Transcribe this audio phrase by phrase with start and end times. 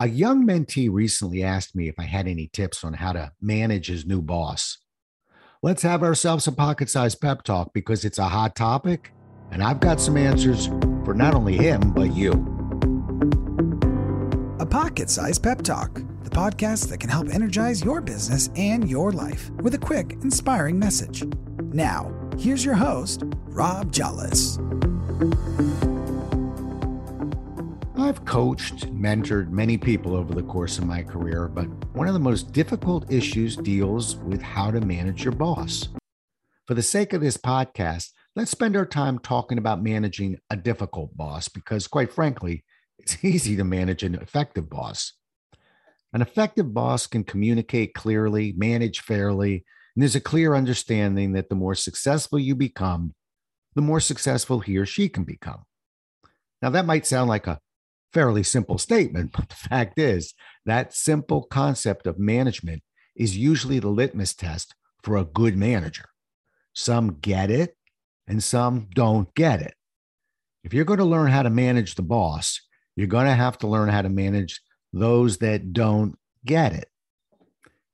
[0.00, 3.88] A young mentee recently asked me if I had any tips on how to manage
[3.88, 4.78] his new boss.
[5.60, 9.12] Let's have ourselves a pocket sized pep talk because it's a hot topic,
[9.50, 10.68] and I've got some answers
[11.04, 12.30] for not only him, but you.
[14.60, 19.10] A pocket sized pep talk, the podcast that can help energize your business and your
[19.10, 21.24] life with a quick, inspiring message.
[21.72, 24.60] Now, here's your host, Rob Jolles.
[27.98, 32.20] I've coached, mentored many people over the course of my career, but one of the
[32.20, 35.88] most difficult issues deals with how to manage your boss.
[36.68, 41.16] For the sake of this podcast, let's spend our time talking about managing a difficult
[41.16, 42.64] boss because, quite frankly,
[43.00, 45.14] it's easy to manage an effective boss.
[46.12, 49.64] An effective boss can communicate clearly, manage fairly,
[49.96, 53.16] and there's a clear understanding that the more successful you become,
[53.74, 55.64] the more successful he or she can become.
[56.62, 57.60] Now, that might sound like a
[58.12, 60.34] fairly simple statement, but the fact is
[60.66, 62.82] that simple concept of management
[63.16, 66.04] is usually the litmus test for a good manager.
[66.74, 67.76] Some get it
[68.26, 69.74] and some don't get it.
[70.64, 72.60] If you're going to learn how to manage the boss,
[72.94, 74.60] you're going to have to learn how to manage
[74.92, 76.88] those that don't get it.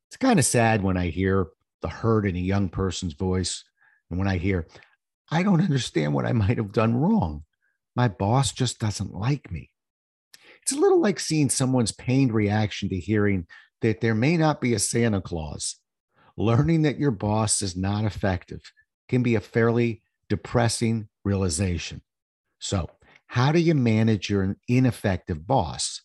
[0.08, 1.48] It's kind of sad when I hear
[1.82, 3.64] the hurt in a young person's voice
[4.10, 4.66] and when I hear,
[5.30, 7.44] I don't understand what I might have done wrong.
[7.96, 9.70] My boss just doesn't like me.
[10.64, 13.46] It's a little like seeing someone's pained reaction to hearing
[13.82, 15.76] that there may not be a Santa Claus.
[16.38, 18.62] Learning that your boss is not effective
[19.10, 22.00] can be a fairly depressing realization.
[22.60, 22.88] So,
[23.26, 26.00] how do you manage your ineffective boss?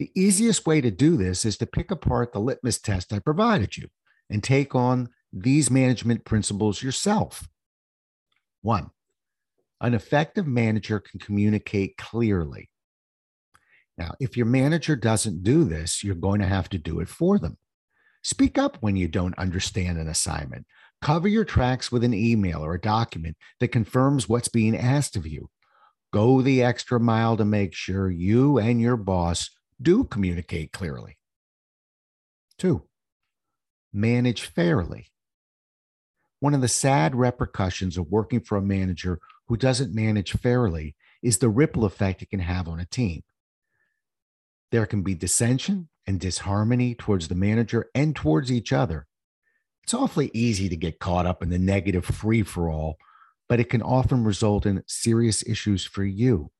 [0.00, 3.76] The easiest way to do this is to pick apart the litmus test I provided
[3.76, 3.86] you
[4.28, 7.48] and take on these management principles yourself.
[8.60, 8.90] One,
[9.80, 12.70] an effective manager can communicate clearly.
[13.96, 17.38] Now, if your manager doesn't do this, you're going to have to do it for
[17.38, 17.58] them.
[18.22, 20.66] Speak up when you don't understand an assignment.
[21.00, 25.26] Cover your tracks with an email or a document that confirms what's being asked of
[25.26, 25.50] you.
[26.12, 29.50] Go the extra mile to make sure you and your boss
[29.80, 31.18] do communicate clearly.
[32.58, 32.84] Two,
[33.92, 35.08] manage fairly.
[36.40, 39.18] One of the sad repercussions of working for a manager
[39.48, 43.22] who doesn't manage fairly is the ripple effect it can have on a team.
[44.74, 49.06] There can be dissension and disharmony towards the manager and towards each other.
[49.84, 52.96] It's awfully easy to get caught up in the negative free for all,
[53.48, 56.50] but it can often result in serious issues for you.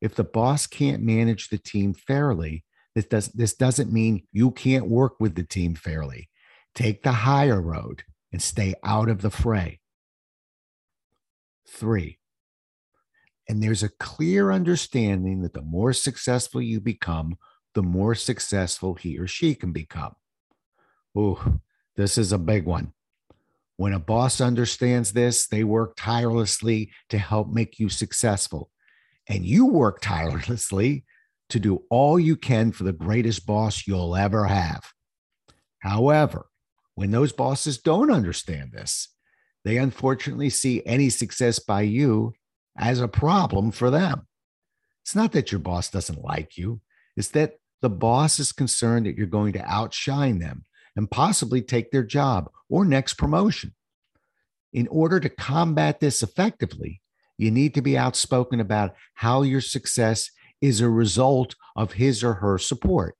[0.00, 4.88] If the boss can't manage the team fairly, this, does, this doesn't mean you can't
[4.88, 6.30] work with the team fairly.
[6.74, 9.80] Take the higher road and stay out of the fray.
[11.68, 12.20] Three,
[13.48, 17.36] and there's a clear understanding that the more successful you become,
[17.74, 20.14] the more successful he or she can become.
[21.16, 21.60] Ooh,
[21.96, 22.92] this is a big one.
[23.76, 28.70] When a boss understands this, they work tirelessly to help make you successful.
[29.28, 31.04] And you work tirelessly
[31.50, 34.92] to do all you can for the greatest boss you'll ever have.
[35.80, 36.46] However,
[36.94, 39.08] when those bosses don't understand this,
[39.64, 42.34] they unfortunately see any success by you
[42.76, 44.26] as a problem for them.
[45.02, 46.80] It's not that your boss doesn't like you,
[47.16, 50.64] it's that the boss is concerned that you're going to outshine them
[50.96, 53.74] and possibly take their job or next promotion.
[54.72, 57.02] In order to combat this effectively,
[57.36, 60.30] you need to be outspoken about how your success
[60.60, 63.16] is a result of his or her support.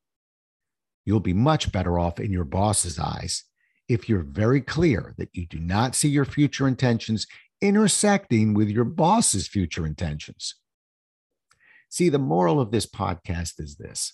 [1.05, 3.45] You'll be much better off in your boss's eyes
[3.89, 7.27] if you're very clear that you do not see your future intentions
[7.65, 10.55] intersecting with your boss's future intentions.
[11.89, 14.13] See, the moral of this podcast is this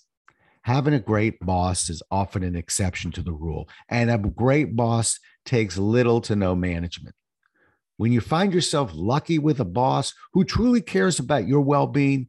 [0.63, 5.19] having a great boss is often an exception to the rule, and a great boss
[5.43, 7.15] takes little to no management.
[7.97, 12.27] When you find yourself lucky with a boss who truly cares about your well being,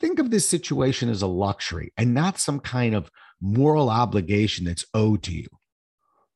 [0.00, 3.10] think of this situation as a luxury and not some kind of
[3.40, 5.46] moral obligation that's owed to you.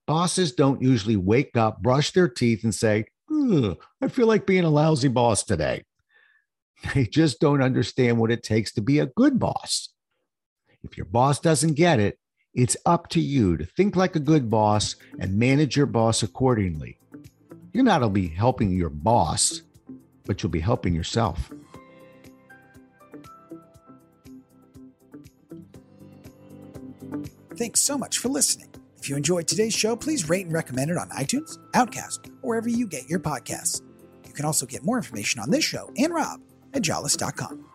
[0.06, 4.70] Bosses don't usually wake up, brush their teeth, and say, I feel like being a
[4.70, 5.84] lousy boss today.
[6.94, 9.90] They just don't understand what it takes to be a good boss.
[10.82, 12.18] If your boss doesn't get it,
[12.54, 16.98] it's up to you to think like a good boss and manage your boss accordingly.
[17.74, 19.60] You're not only helping your boss,
[20.24, 21.52] but you'll be helping yourself.
[27.56, 28.69] Thanks so much for listening.
[29.00, 32.68] If you enjoyed today's show, please rate and recommend it on iTunes, Overcast, or wherever
[32.68, 33.80] you get your podcasts.
[34.26, 36.40] You can also get more information on this show and Rob
[36.74, 37.69] at jolles.com.